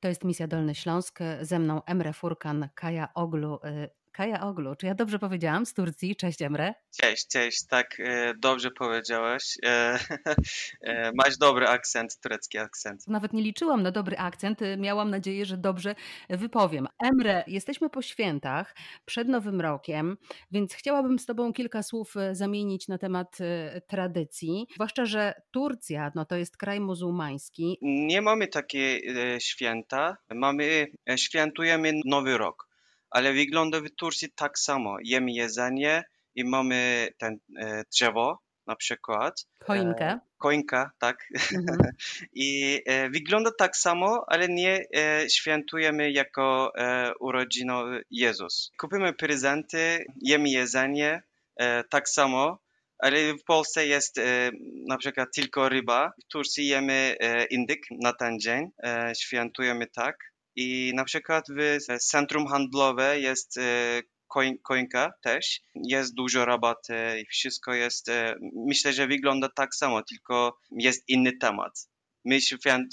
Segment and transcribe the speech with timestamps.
[0.00, 1.18] To jest Misja Dolny Śląsk.
[1.40, 3.58] Ze mną Emre Furkan, Kaja Oglu.
[4.12, 5.66] Kaja Oglu, czy ja dobrze powiedziałam?
[5.66, 6.16] Z Turcji.
[6.16, 6.74] Cześć Emre.
[7.00, 7.66] Cześć, cześć.
[7.66, 9.58] Tak, e, dobrze powiedziałaś.
[9.64, 9.98] E,
[10.80, 13.08] e, masz dobry akcent, turecki akcent.
[13.08, 14.60] Nawet nie liczyłam na dobry akcent.
[14.78, 15.94] Miałam nadzieję, że dobrze
[16.30, 16.88] wypowiem.
[16.98, 20.16] Emre, jesteśmy po świętach, przed Nowym Rokiem,
[20.50, 23.38] więc chciałabym z Tobą kilka słów zamienić na temat
[23.86, 24.66] tradycji.
[24.74, 27.78] Zwłaszcza, że Turcja no to jest kraj muzułmański.
[27.82, 29.00] Nie mamy takie
[29.38, 30.16] święta.
[30.30, 30.86] Mamy,
[31.16, 32.69] świętujemy Nowy Rok
[33.10, 34.96] ale wygląda w Turcji tak samo.
[35.04, 39.46] Jemy jedzenie i mamy ten e, drzewo na przykład.
[39.64, 40.04] Choinkę.
[40.04, 41.26] E, choinka, tak.
[41.52, 41.78] Mhm.
[42.34, 48.72] I e, wygląda tak samo, ale nie e, świętujemy jako e, urodzinowy Jezus.
[48.78, 51.22] Kupimy prezenty, jemy jedzenie,
[51.56, 52.58] e, tak samo.
[52.98, 54.50] Ale w Polsce jest e,
[54.88, 56.12] na przykład tylko ryba.
[56.24, 58.70] W Turcji jemy e, indyk na ten dzień.
[58.82, 60.29] E, świętujemy tak.
[60.56, 64.02] I na przykład w centrum handlowe jest e,
[64.62, 65.60] koinka też.
[65.74, 68.34] Jest dużo rabaty i wszystko jest, e,
[68.66, 71.88] myślę, że wygląda tak samo, tylko jest inny temat.
[72.24, 72.38] My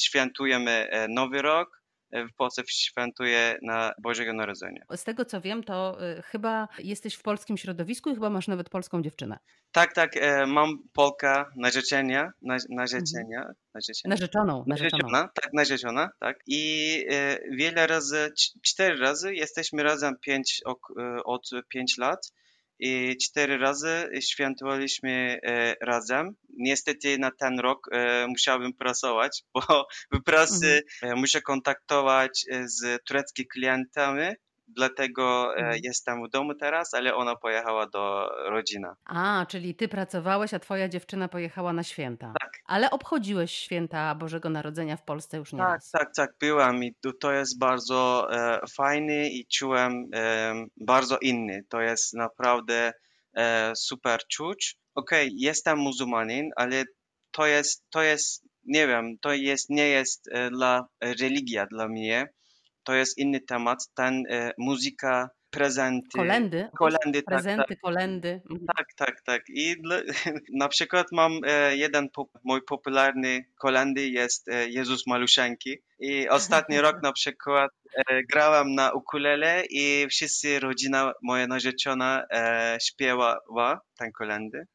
[0.00, 4.82] świętujemy e, Nowy Rok, w Polsce świętuje na Bożego Narodzenia.
[4.96, 9.02] Z tego co wiem, to chyba jesteś w polskim środowisku i chyba masz nawet polską
[9.02, 9.38] dziewczynę.
[9.72, 10.12] Tak, tak,
[10.46, 12.32] mam Polka narzeczenia,
[12.70, 13.56] narzeczenia, mhm.
[14.04, 15.28] Narzeczoną, narzeczona.
[15.42, 16.36] Tak, narzeczona, tak.
[16.46, 22.32] I e, wiele razy, cztery razy jesteśmy razem pięć, e, od pięć lat
[22.78, 26.36] i cztery razy świętowaliśmy e, razem.
[26.58, 29.60] Niestety na ten rok e, musiałbym pracować, bo
[30.12, 31.20] w pracy mhm.
[31.20, 34.26] muszę kontaktować z tureckimi klientami
[34.68, 35.80] dlatego e, mhm.
[35.84, 38.88] jestem w domu teraz, ale ona pojechała do rodziny.
[39.04, 42.32] A, czyli ty pracowałeś, a twoja dziewczyna pojechała na święta.
[42.40, 42.52] Tak.
[42.66, 45.90] Ale obchodziłeś święta Bożego Narodzenia w Polsce już nie tak, raz.
[45.90, 51.64] Tak, tak, byłam i to, to jest bardzo e, fajny i czułem e, bardzo inny.
[51.68, 52.92] To jest naprawdę
[53.36, 54.76] e, super czuć.
[54.94, 56.84] Okej, okay, jestem muzułmanin, ale
[57.30, 62.28] to jest, to jest, nie wiem, to jest, nie jest e, dla religia dla mnie
[62.86, 63.78] to jest inny temat.
[63.94, 66.18] Ten e, muzyka, prezenty.
[66.18, 66.68] Kolendy.
[66.78, 67.80] Kolendy, tak, Prezenty, tak.
[67.80, 68.40] kolendy.
[68.50, 68.66] Mhm.
[68.76, 69.42] Tak, tak, tak.
[69.48, 69.96] I dla,
[70.62, 72.08] na przykład mam e, jeden
[72.44, 75.78] mój popularny kolendy jest e, Jezus Maluszenki.
[75.98, 77.70] I ostatni rok na przykład
[78.32, 82.26] grałam na ukulele i wszyscy rodzina moja narzeczona
[82.80, 84.66] śpiewała ten kolendy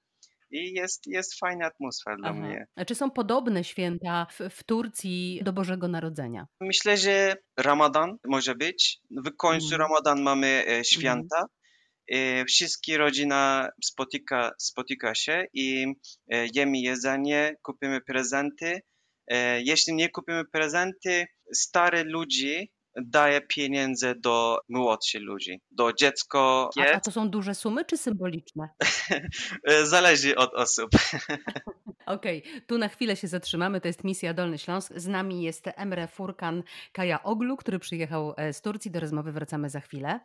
[0.52, 2.66] i jest, jest fajna atmosfera dla mnie.
[2.76, 6.48] A czy są podobne święta w, w, Turcji do Bożego Narodzenia?
[6.62, 9.00] Myślę, że Ramadan może być.
[9.12, 9.80] W końcu mm.
[9.80, 10.84] Ramadan mamy e, mhm.
[10.84, 11.38] święta.
[11.38, 12.46] Mm.
[12.46, 15.86] Wszystkie rodzina spotyka, spotyka się i
[16.32, 18.82] e, jemy jedzenie, kupimy prezenty.
[19.64, 26.70] Jeśli nie kupimy prezenty, stare ludzie daje pieniądze do młodszych ludzi, do dziecko.
[26.80, 28.70] A, a to są duże sumy czy symboliczne?
[29.84, 30.90] Zależy od osób.
[32.06, 32.62] Okej, okay.
[32.62, 33.82] tu na chwilę się zatrzymamy.
[33.82, 34.94] To jest misja Dolny Śląsk.
[34.96, 38.92] Z nami jest Emre Furkan Kaja Oglu, który przyjechał e, z Turcji.
[38.92, 40.20] Do rozmowy wracamy za chwilę.